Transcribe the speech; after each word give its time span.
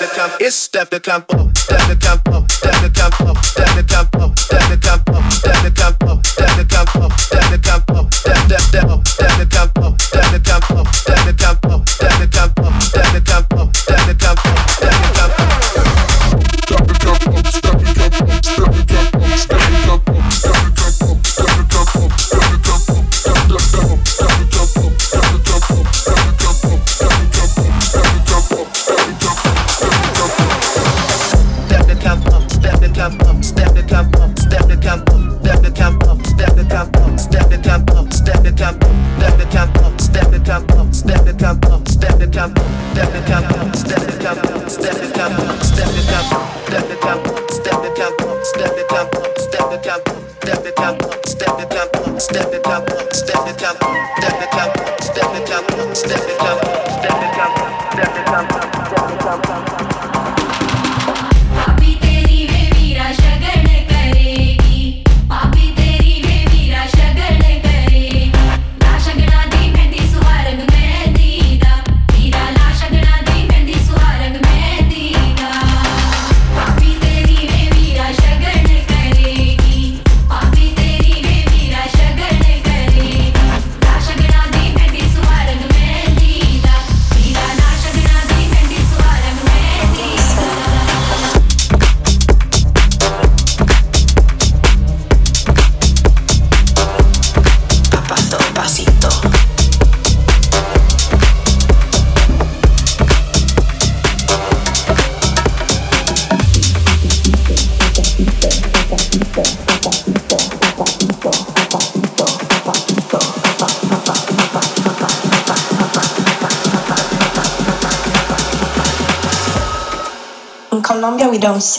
the 0.00 0.06
tempo, 0.14 0.36
it's 0.40 0.56
step 0.56 0.88
the 0.88 0.98
tempo, 0.98 1.52
step 1.54 1.86
the 1.88 1.96
tempo, 1.96 2.46
step 2.48 2.80
the 2.80 2.88
tempo, 2.88 3.34
step 3.42 3.68
the 3.76 3.82
tempo, 3.82 4.34
step 4.34 4.68
the 4.70 4.76
tempo, 4.76 5.20
step 5.28 5.62
the 5.62 5.70
tempo, 5.70 6.22
step 6.22 6.56
the 6.56 6.64
tempo, 6.64 7.08
step 7.12 7.50
the 7.50 7.58
tempo, 7.58 8.08
step 8.10 8.40
step 8.48 8.60
step, 8.60 9.06
step 9.06 9.38
the 9.38 9.46
tempo. 9.46 10.09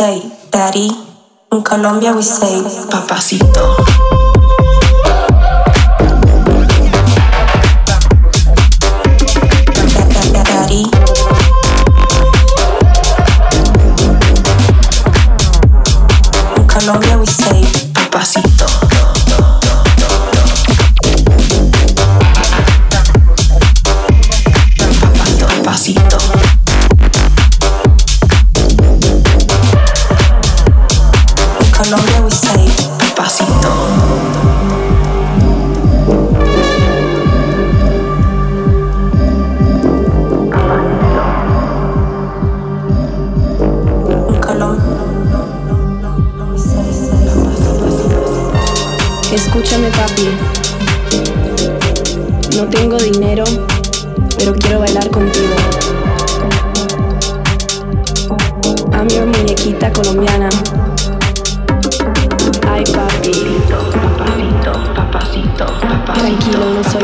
sair. 0.02 0.31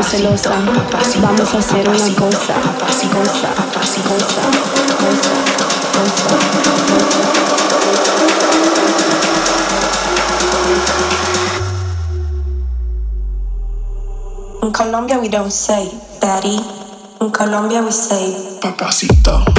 celosa. 0.08 0.52
Vamos 1.20 1.54
a 1.54 1.58
hacer 1.58 1.86
una 1.88 1.98
cosa, 2.14 2.54
cosa, 2.80 3.08
cosa, 3.12 4.00
cosa, 4.08 4.42
In 14.62 14.72
Colombia 14.72 15.18
we 15.18 15.28
don't 15.28 15.50
say 15.52 15.90
daddy. 16.20 16.58
In 17.20 17.30
Colombia 17.30 17.82
we 17.82 17.92
say 17.92 18.58
papacito. 18.60 19.57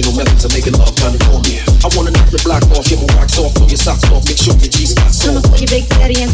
emotional 0.00 0.24
methods 0.24 0.44
of 0.44 0.52
making 0.52 0.72
love 0.74 0.94
kinda. 0.96 1.20
I 1.84 1.88
wanna 1.96 2.10
knock 2.10 2.28
the 2.30 2.40
block 2.44 2.62
off, 2.76 2.86
get 2.88 3.00
my 3.00 3.08
rocks 3.16 3.38
off, 3.38 3.54
pull 3.54 3.68
your 3.68 3.76
socks 3.76 4.04
off, 4.10 4.24
make 4.26 4.36
sure 4.36 4.54
your 4.56 4.68
G's 4.68 4.94
got 4.94 5.12
soft. 5.12 5.46
I'ma 5.46 5.56
your 5.56 5.68
big 5.68 5.88
daddy 5.88 6.22
in 6.22 6.28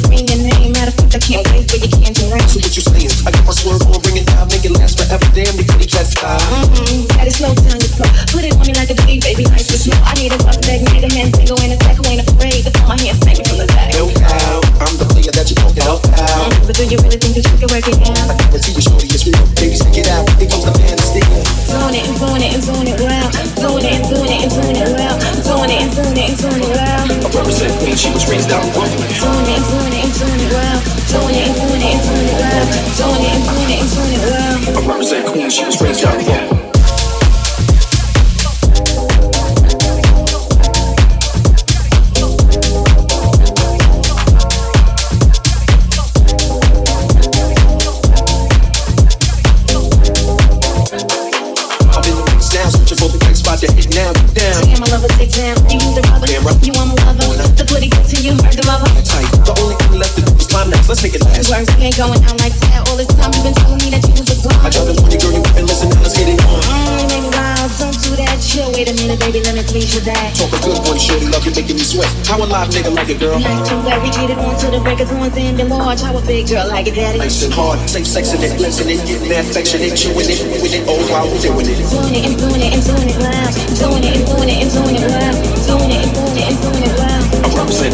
How 72.26 72.42
a 72.42 72.46
live 72.50 72.74
nigga 72.74 72.90
like 72.90 73.08
it, 73.08 73.20
girl. 73.20 73.38
Nice 73.38 73.68
to 73.70 73.78
on 73.78 74.58
to 74.58 74.66
the 74.66 74.80
records 74.82 75.12
on 75.12 75.30
end 75.38 75.60
and 75.60 75.70
large. 75.70 76.02
How 76.02 76.10
a 76.10 76.20
big 76.26 76.48
girl 76.48 76.66
like 76.66 76.88
it, 76.88 76.98
daddy. 76.98 77.18
Nice 77.18 77.44
and 77.44 77.54
hard, 77.54 77.78
safe 77.88 78.04
sex 78.06 78.34
in 78.34 78.42
it, 78.42 78.58
blessing 78.58 78.90
it, 78.90 78.98
getting 79.06 79.30
that 79.30 79.46
chewing 79.94 80.26
it, 80.26 80.42
with 80.58 80.74
it, 80.74 80.82
oh. 80.90 80.98
Doing 81.38 81.70
it 81.70 81.86
doing 81.86 82.18
it 82.18 82.26
and 82.26 82.34
doing 82.34 82.58
it 82.58 82.74
and 82.74 82.82
doing 82.82 83.14
it 83.14 83.18
loud. 83.22 83.54
Doing 83.78 84.02
it 84.02 84.18
and 84.18 84.26
doing 84.26 84.50
it 84.50 84.58
and 84.58 84.70
doing 84.74 84.98
it 84.98 85.06
loud. 85.06 85.38
Doing 85.70 85.86
it 85.94 86.02
and 86.02 86.12
doing 86.18 86.34
it 86.34 86.50
and 86.50 86.58
doing 86.66 86.82
it 86.82 86.98
loud. 86.98 87.22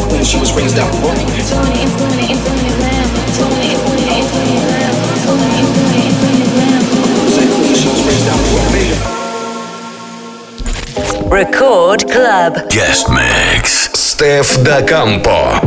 When 0.09 0.25
she 0.25 0.41
was 0.41 0.49
raised 0.57 0.81
out. 0.81 0.89
Record 11.29 12.09
Club 12.09 12.69
Guest 12.69 13.09
Mix. 13.09 13.82
Стеф 14.13 14.59
да 14.59 14.83
Кампо. 14.83 15.59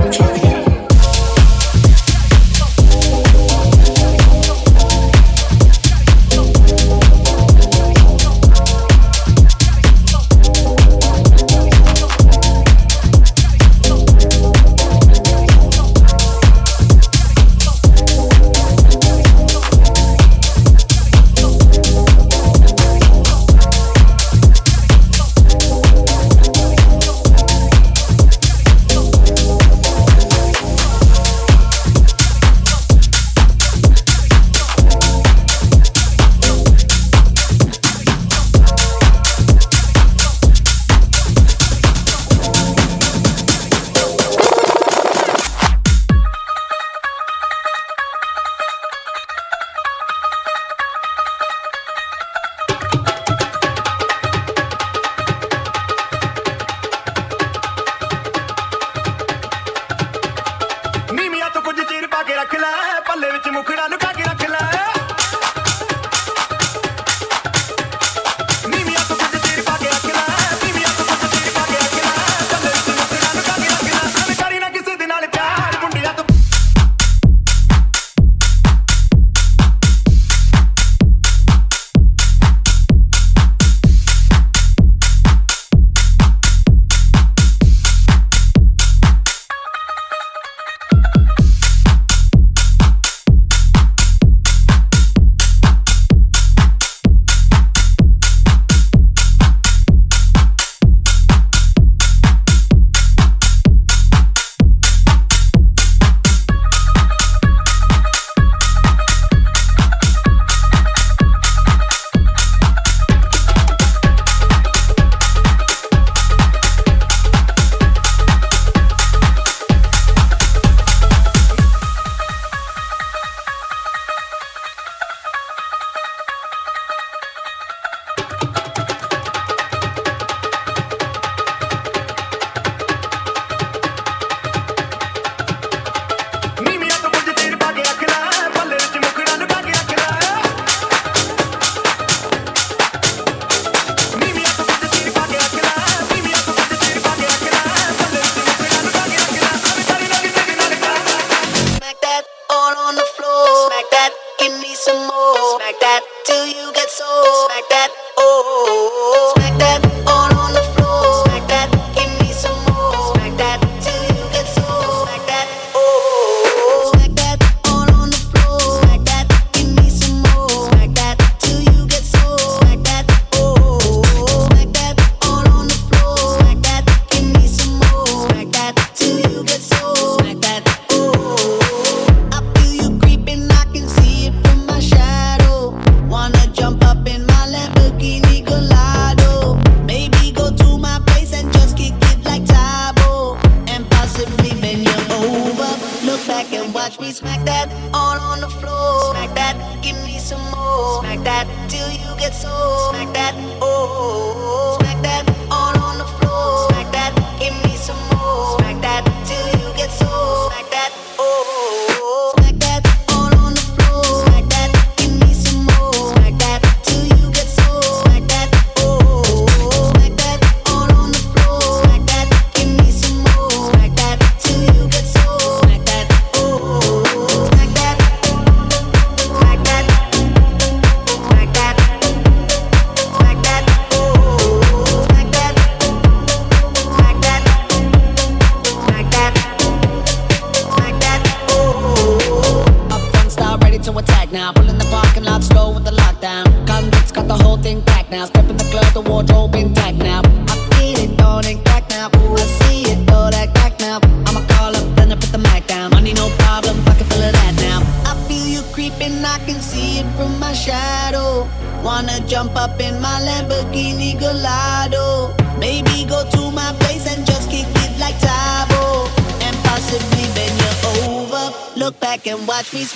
He's. 272.73 272.96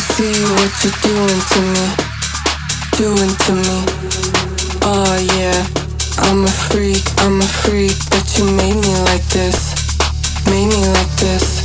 see 0.00 0.32
what 0.56 0.72
you're 0.82 1.00
doing 1.02 1.40
to 1.52 1.60
me, 1.74 1.86
doing 2.96 3.34
to 3.44 3.52
me. 3.52 3.78
Oh 4.82 5.16
yeah, 5.36 5.66
I'm 6.24 6.44
a 6.44 6.50
freak, 6.50 7.02
I'm 7.18 7.40
a 7.40 7.44
freak, 7.44 7.96
but 8.08 8.38
you 8.38 8.44
made 8.56 8.76
me 8.76 8.94
like 9.04 9.24
this, 9.28 9.74
made 10.46 10.68
me 10.68 10.88
like 10.88 11.16
this. 11.16 11.59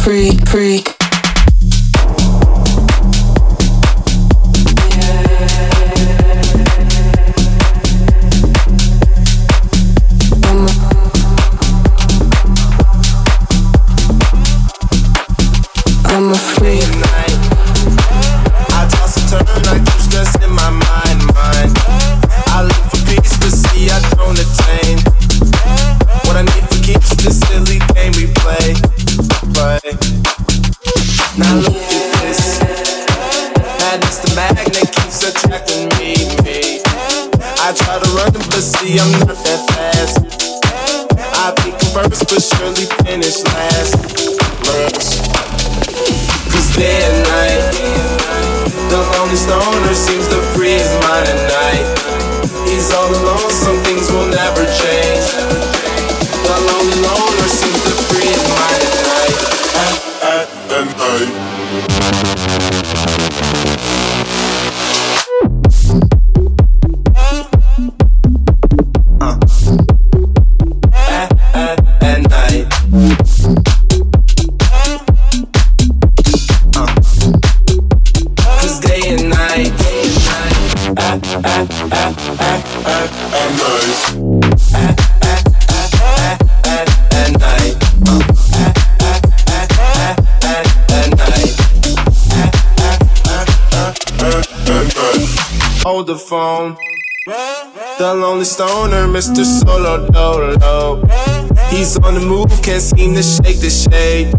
freak, 0.00 0.48
freak. 0.48 0.99
stoner, 98.90 99.06
Mr. 99.06 99.44
Solo 99.44 100.08
Dolo. 100.08 101.06
He's 101.70 101.96
on 101.98 102.14
the 102.14 102.20
move, 102.20 102.50
can't 102.62 102.82
seem 102.82 103.14
to 103.14 103.22
shake 103.22 103.60
the 103.60 103.70
shade. 103.70 104.34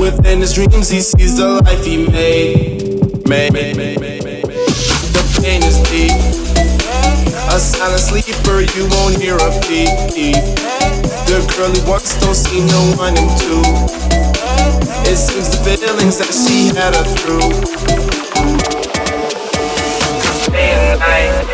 Within 0.00 0.40
his 0.40 0.54
dreams, 0.54 0.88
he 0.88 1.00
sees 1.00 1.36
the 1.36 1.60
life 1.64 1.84
he 1.84 2.06
made. 2.06 3.26
Made. 3.28 3.52
The 5.14 5.22
pain 5.42 5.62
is 5.62 5.78
deep. 5.90 6.12
A 7.50 7.58
silent 7.58 8.00
sleeper, 8.00 8.62
you 8.76 8.88
won't 8.90 9.20
hear 9.20 9.36
a 9.36 9.50
beep. 9.66 9.90
The 11.26 11.38
girl 11.56 11.72
he 11.72 11.80
wants 11.90 12.18
don't 12.20 12.34
see 12.34 12.60
no 12.60 12.80
one 12.96 13.16
in 13.16 13.28
two. 13.42 13.62
It 15.10 15.16
seems 15.16 15.50
the 15.50 15.58
feelings 15.64 16.18
that 16.18 16.32
she 16.32 16.70
had 16.74 16.94
are 16.94 17.08
through. 17.18 17.50
Day 20.52 20.70
and 20.92 21.00
night. 21.00 21.53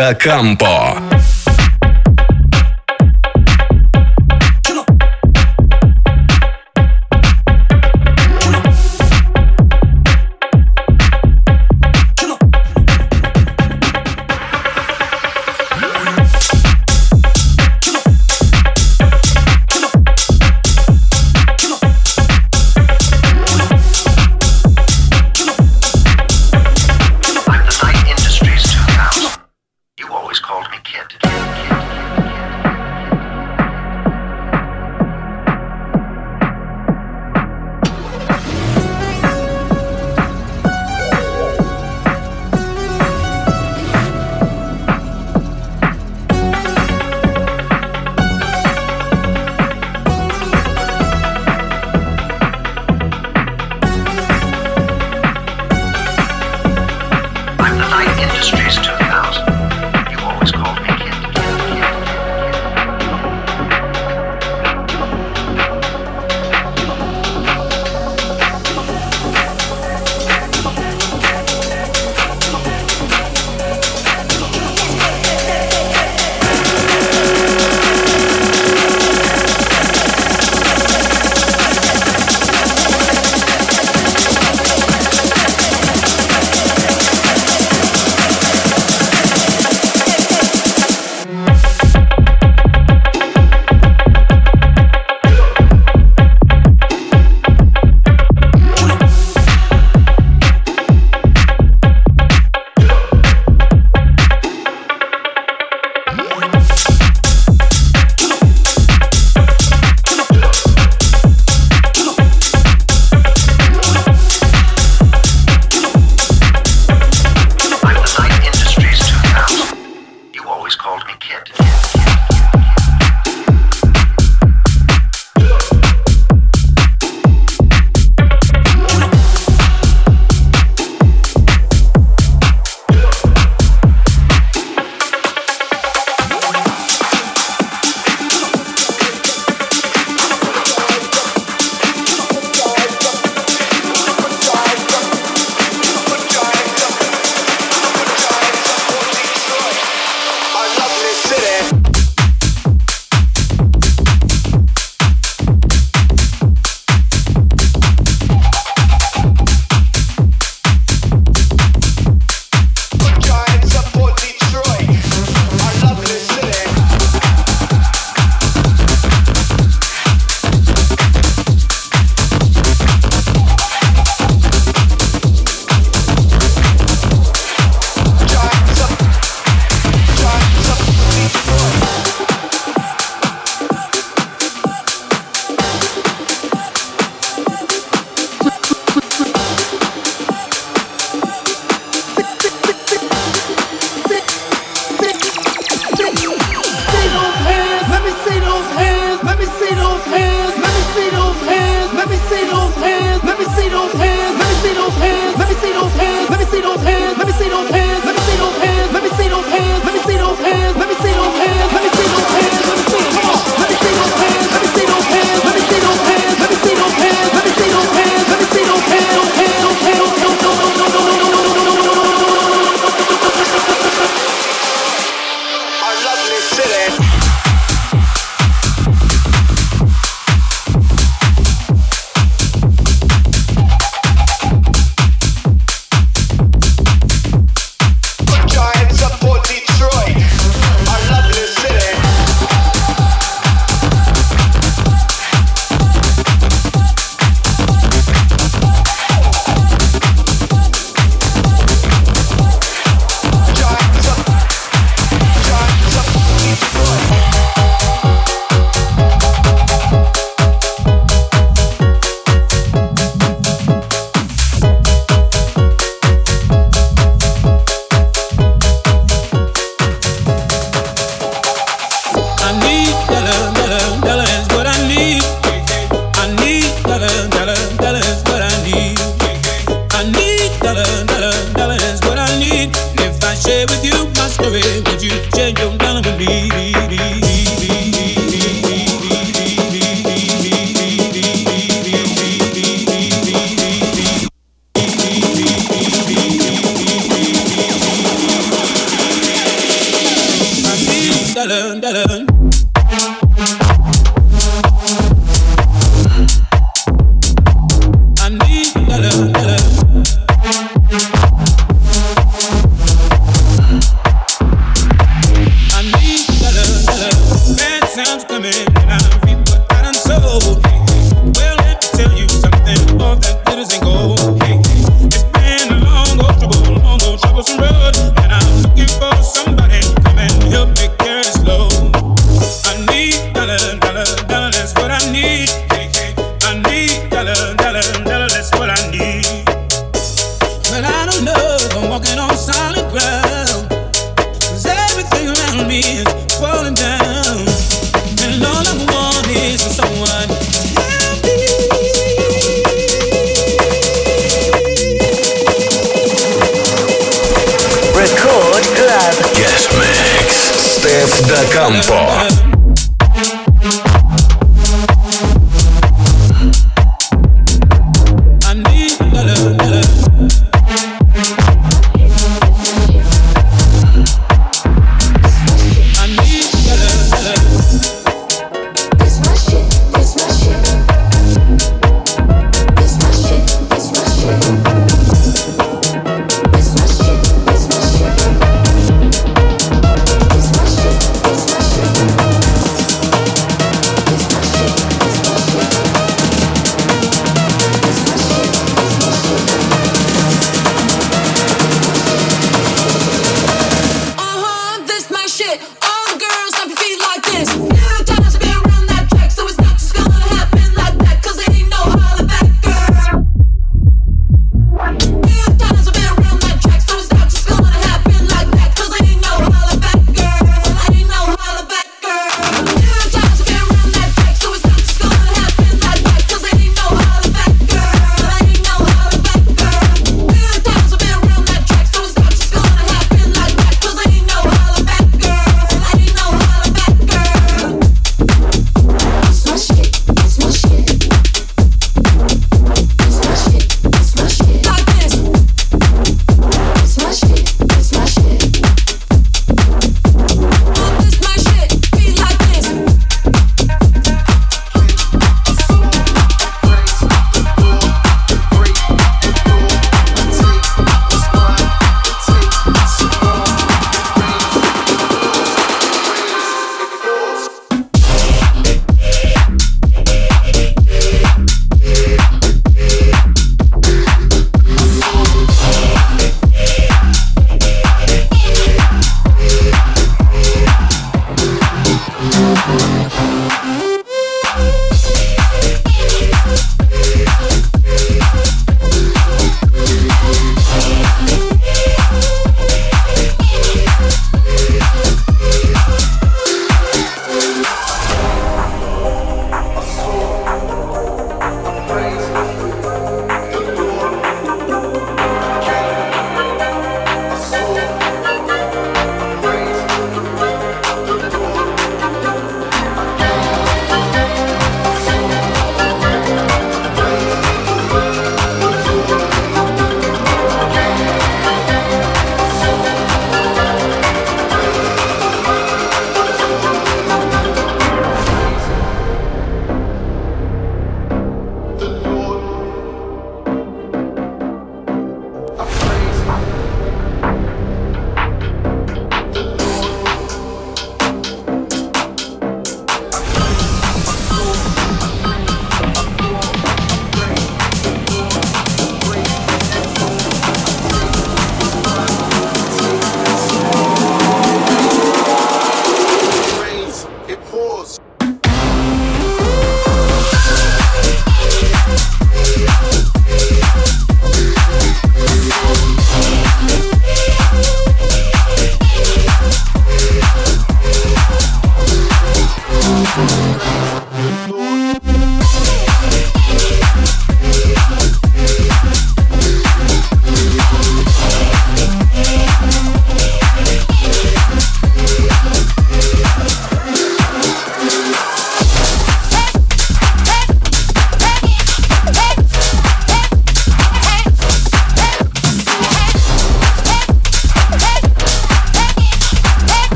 Кампо. 0.00 1.09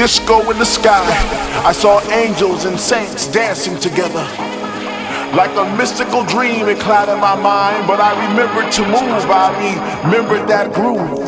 Disco 0.00 0.50
in 0.50 0.58
the 0.58 0.64
sky. 0.64 1.04
I 1.62 1.72
saw 1.72 2.00
angels 2.10 2.64
and 2.64 2.80
saints 2.80 3.26
dancing 3.26 3.78
together. 3.78 4.24
Like 5.36 5.54
a 5.56 5.76
mystical 5.76 6.24
dream, 6.24 6.70
it 6.70 6.80
clouded 6.80 7.18
my 7.18 7.34
mind, 7.34 7.86
but 7.86 8.00
I 8.00 8.12
remembered 8.30 8.72
to 8.72 8.82
move. 8.86 9.26
I 9.28 9.52
remembered 10.02 10.48
that 10.48 10.72
groove. 10.72 11.19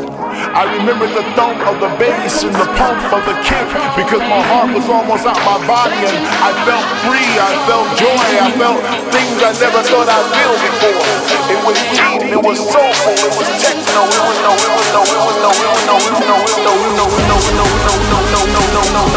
I 0.53 0.69
remembered 0.69 1.17
the 1.17 1.25
thump 1.33 1.65
of 1.65 1.81
the 1.81 1.89
bass 1.97 2.45
and 2.45 2.53
the 2.53 2.69
pump 2.77 3.01
of 3.09 3.25
the 3.25 3.33
kick 3.41 3.65
because 3.97 4.21
my 4.21 4.37
heart 4.53 4.69
was 4.77 4.85
almost 4.85 5.25
out 5.25 5.41
my 5.49 5.57
body 5.65 5.97
and 5.97 6.21
I 6.29 6.53
felt 6.69 6.85
free. 7.09 7.25
I 7.41 7.57
felt 7.65 7.89
joy. 7.97 8.21
I 8.37 8.53
felt 8.61 8.85
things 9.09 9.41
I 9.41 9.57
never 9.57 9.81
thought 9.81 10.13
I'd 10.13 10.29
feel 10.29 10.53
before. 10.61 11.01
It 11.49 11.61
was 11.65 11.79
deep. 11.97 12.37
It 12.37 12.41
was 12.45 12.61
soulful. 12.69 13.17
It 13.17 13.33
was 13.33 13.49
techno. 13.65 14.05
It 14.05 14.21
was 14.29 14.39
no. 14.45 14.53
It 14.53 14.77
was 14.77 14.89
no. 14.93 15.01
It 15.09 15.25
was 15.25 15.41
no. 15.41 15.49
It 15.49 15.65
was 15.65 15.89
no. 15.89 15.97
It 15.97 16.13
was 16.13 16.21
no. 16.21 16.37
It 16.37 16.45
was 16.45 16.61
no. 16.61 16.77
It 16.77 16.93
was 16.93 17.49
no. 17.49 17.49
It 17.49 17.49
was 17.49 17.49
no. 17.49 17.49
It 17.49 17.49
was 17.49 17.57
no. 17.57 17.65
It 17.65 17.89
was 17.89 18.05
no. 18.05 18.21
No. 18.21 18.21
No. 18.21 18.61
No. 18.77 18.93
No. 18.93 19.17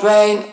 brain 0.04 0.53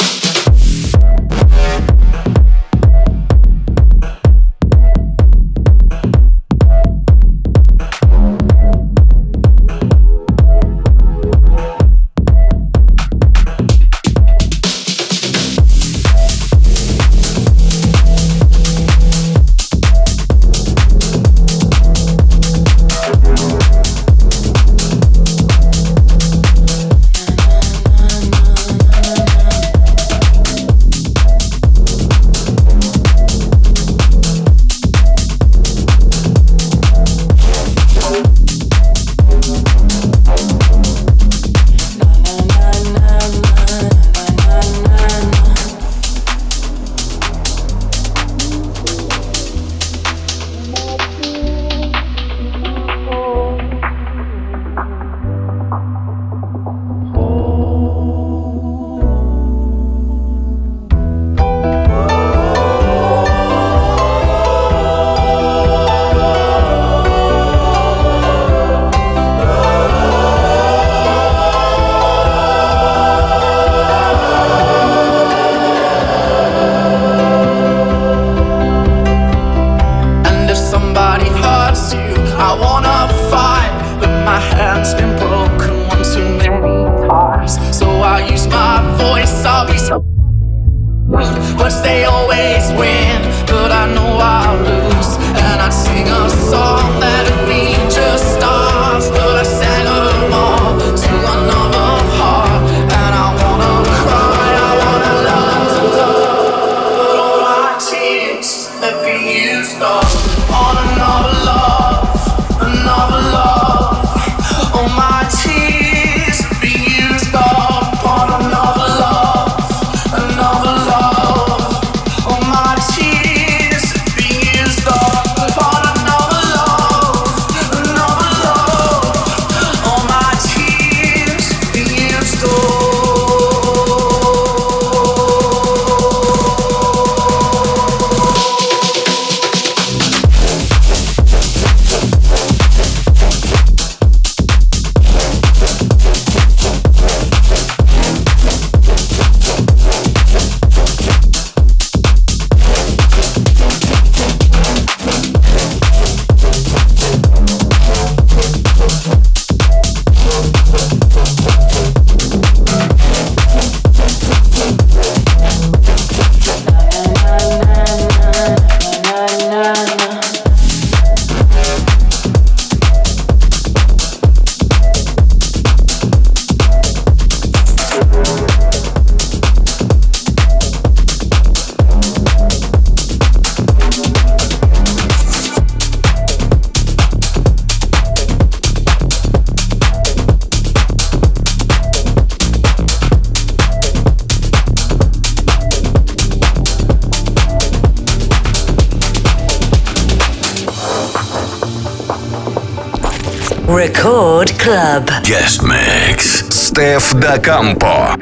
Steph 207.11 207.41
Da. 207.41 208.15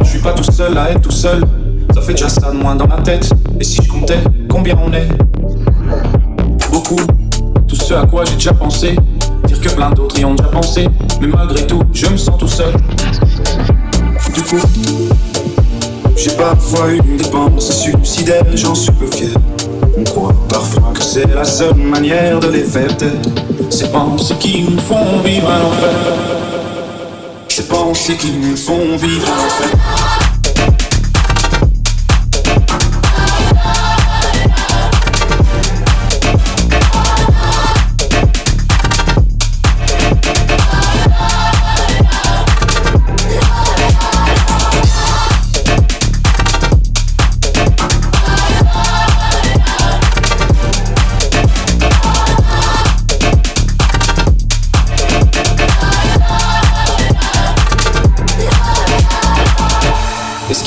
Je 0.00 0.04
suis 0.04 0.18
pas 0.18 0.32
tout 0.32 0.42
seul 0.42 0.76
à 0.76 0.90
être 0.90 1.02
tout 1.02 1.12
seul. 1.12 1.44
Ça 1.94 2.00
fait 2.00 2.14
déjà 2.14 2.28
ça 2.28 2.50
de 2.50 2.56
moins 2.56 2.74
dans 2.74 2.88
ma 2.88 2.96
tête. 2.96 3.30
Et 3.60 3.62
si 3.62 3.80
je 3.80 3.88
comptais 3.88 4.18
combien 4.50 4.76
on 4.84 4.92
est? 4.92 5.06
Beaucoup. 6.72 7.00
Tout 7.68 7.76
ce 7.76 7.94
à 7.94 8.04
quoi 8.04 8.24
j'ai 8.24 8.34
déjà 8.34 8.52
pensé. 8.52 8.96
Dire 9.46 9.60
que 9.60 9.68
plein 9.68 9.90
d'autres 9.90 10.18
y 10.18 10.24
ont 10.24 10.34
déjà 10.34 10.48
pensé. 10.48 10.88
Mais 11.20 11.28
malgré 11.28 11.64
tout, 11.68 11.84
je 11.92 12.08
me 12.08 12.16
sens 12.16 12.36
tout 12.36 12.48
seul. 12.48 12.74
Du 14.34 14.42
coup, 14.42 14.60
j'ai 16.16 16.32
parfois 16.32 16.90
eu 16.90 16.98
une 16.98 17.18
dépense 17.18 17.70
suicidaire, 17.70 18.42
j'en 18.56 18.74
suis 18.74 18.90
peu 18.90 19.06
fier. 19.06 19.30
On 19.96 20.02
croit 20.02 20.34
parfois 20.48 20.90
que 20.92 21.02
c'est 21.02 21.32
la 21.32 21.44
seule 21.44 21.76
manière 21.76 22.40
de 22.40 22.48
les 22.48 22.64
faire 22.64 22.96
taire. 22.96 23.10
Ces 23.70 23.88
pensées 23.92 24.34
qui 24.40 24.64
nous 24.68 24.80
font 24.80 25.20
vivre 25.24 25.48
un 25.48 25.64
enfer 25.64 26.51
branchés 27.82 28.16
qui 28.16 28.30
nous 28.30 28.56
font 28.56 28.96
vivre. 28.96 30.21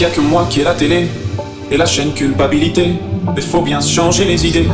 A 0.05 0.09
que 0.09 0.21
moi 0.21 0.45
qui 0.49 0.61
ai 0.61 0.63
la 0.63 0.73
télé 0.73 1.07
et 1.71 1.77
la 1.77 1.85
chaîne 1.85 2.13
culpabilité 2.13 2.99
Mais 3.35 3.41
faut 3.41 3.61
bien 3.61 3.81
se 3.81 3.91
changer 3.91 4.25
les 4.25 4.45
idées. 4.45 4.67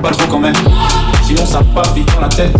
Pas 0.00 0.10
trop 0.10 0.28
quand 0.28 0.38
même, 0.38 0.54
sinon 1.26 1.44
ça 1.44 1.60
part 1.74 1.92
vite 1.94 2.08
dans 2.14 2.20
la 2.20 2.28
tête. 2.28 2.54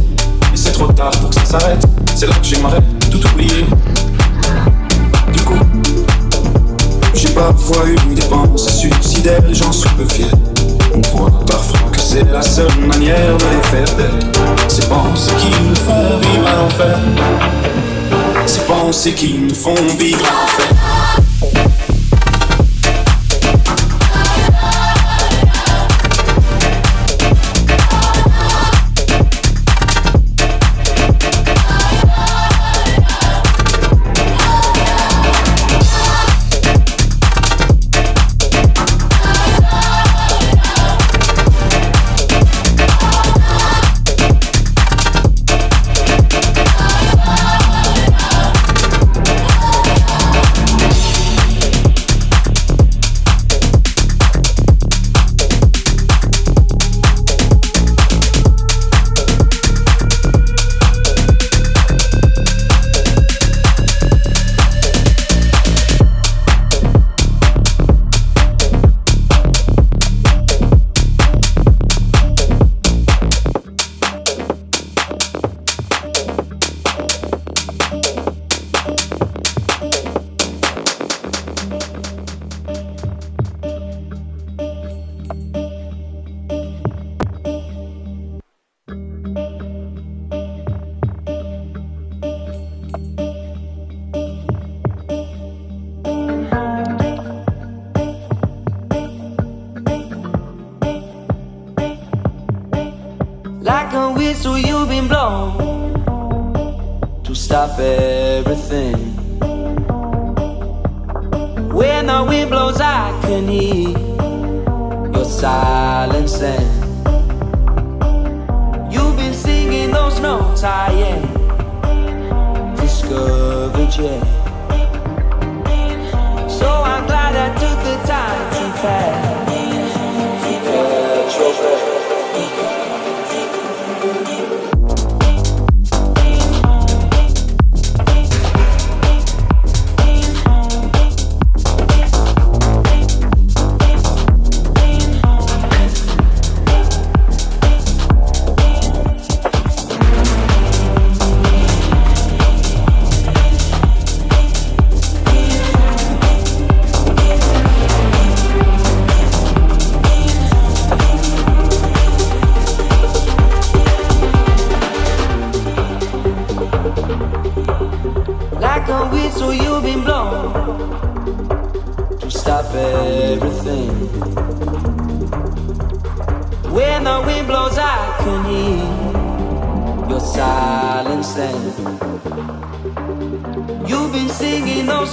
Et 0.52 0.56
c'est 0.56 0.72
trop 0.72 0.88
tard 0.92 1.12
pour 1.20 1.30
que 1.30 1.36
ça 1.36 1.44
s'arrête. 1.44 1.84
C'est 2.16 2.26
là 2.26 2.34
que 2.34 2.44
j'aimerais 2.46 2.80
tout 3.10 3.20
oublier. 3.32 3.64
Du 5.32 5.40
coup, 5.42 5.58
j'ai 7.14 7.28
parfois 7.28 7.86
eu 7.86 7.96
une 8.08 8.14
dépense 8.14 8.68
suicidaire 8.78 9.42
et 9.48 9.54
j'en 9.54 9.72
suis 9.72 9.90
peu 9.90 10.06
fier. 10.06 10.30
On 10.94 11.00
croit 11.00 11.30
parfois 11.46 11.90
que 11.92 12.00
c'est 12.00 12.24
la 12.30 12.42
seule 12.42 12.76
manière 12.86 13.36
de 13.36 13.44
les 13.44 13.62
faire 13.68 13.96
taire. 13.96 14.18
Ces 14.68 14.86
pensées 14.86 15.32
qui 15.38 15.50
nous 15.62 15.76
font 15.76 16.18
vivre 16.18 16.48
à 16.48 16.56
l'enfer. 16.56 16.98
Ces 18.46 18.62
pensées 18.62 19.12
qui 19.14 19.38
nous 19.38 19.54
font 19.54 19.74
vivre 19.96 20.24
à 20.26 20.32
l'enfer. 20.32 20.79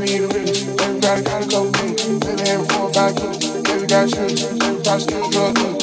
Everybody 0.00 1.22
gotta 1.22 1.46
go, 1.48 1.72
baby, 1.72 2.42
every 2.48 2.66
four 2.68 2.82
or 2.82 2.92
five, 2.94 3.16
baby 3.64 3.86
got 3.88 4.08
shoes, 4.08 4.44
everybody's 4.44 5.02
still. 5.02 5.77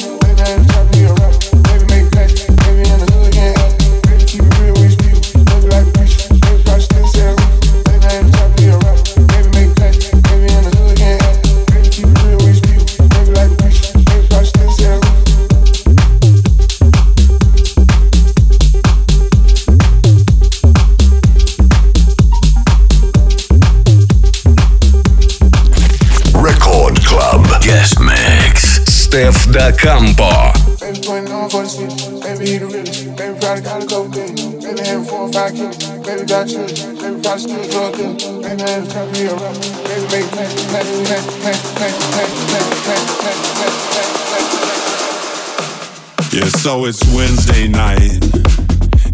Yeah, 46.30 46.48
so 46.60 46.84
it's 46.84 47.00
Wednesday 47.16 47.68
night, 47.68 48.20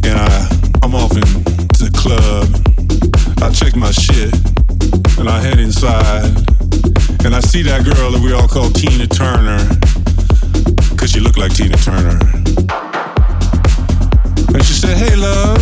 and 0.03 0.18
I 0.18 0.48
I'm 0.82 0.96
off 0.96 1.14
into 1.14 1.38
the 1.78 1.92
club. 1.94 2.50
I 3.40 3.53
check 3.55 3.76
my 3.76 3.92
shit, 3.92 4.34
and 5.20 5.28
I 5.28 5.38
head 5.40 5.61
inside, 5.61 6.34
and 7.24 7.36
I 7.36 7.40
see 7.40 7.62
that 7.62 7.84
girl 7.84 8.11
that 8.11 8.20
we 8.20 8.32
all 8.32 8.48
call 8.48 8.68
Tina 8.70 9.07
Turner, 9.07 9.61
cause 11.03 11.11
she 11.11 11.18
looked 11.18 11.36
like 11.36 11.53
Tina 11.53 11.76
Turner. 11.78 12.16
And 14.55 14.64
she 14.64 14.72
said, 14.72 14.96
"Hey, 14.96 15.16
love, 15.16 15.59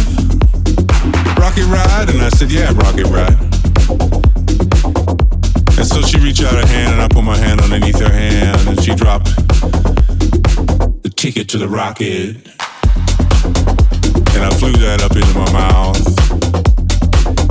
rocket 1.39 1.65
ride," 1.65 2.11
and 2.11 2.21
I 2.21 2.29
said, 2.29 2.51
"Yeah, 2.53 2.71
rocket 2.75 3.07
ride." 3.07 3.39
And 5.79 5.87
so 5.87 6.03
she 6.03 6.19
reached 6.19 6.45
out 6.45 6.53
her 6.53 6.67
hand, 6.67 6.93
and 6.93 7.01
I 7.01 7.09
put 7.09 7.25
my 7.25 7.39
hand 7.39 7.63
underneath 7.63 8.01
her 8.01 8.13
hand, 8.13 8.69
and 8.69 8.83
she 8.85 8.95
dropped 8.95 9.35
the 11.05 11.11
ticket 11.17 11.49
to 11.53 11.57
the 11.57 11.69
rocket. 11.69 12.37
And 14.35 14.45
I 14.45 14.51
flew 14.61 14.73
that 14.73 15.01
up 15.01 15.17
into 15.17 15.35
my 15.39 15.51
mouth 15.53 16.05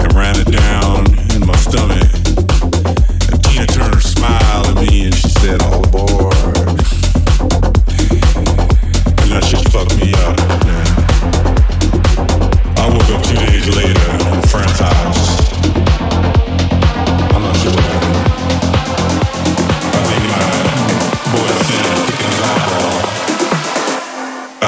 and 0.04 0.14
ran 0.14 0.36
it 0.38 0.52
down 0.52 1.08
in 1.34 1.44
my 1.44 1.56
stomach. 1.56 2.19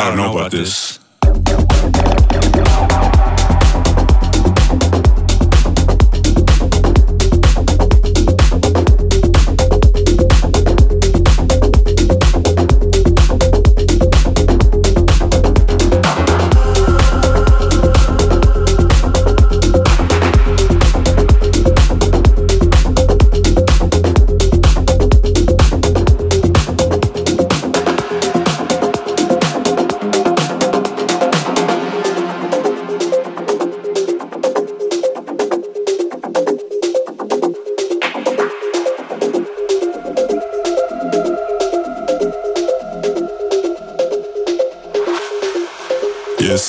I 0.01 0.07
don't 0.07 0.17
know 0.17 0.35
about 0.35 0.49
this. 0.49 1.00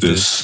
I 0.00 0.37